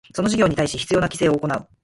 [0.15, 1.67] その事業に対し必要な規制を行う